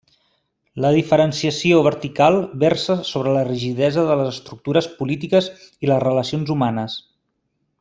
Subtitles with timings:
[0.85, 5.51] La diferenciació vertical versa sobre la rigidesa de les estructures polítiques
[5.87, 6.99] i les relacions humanes.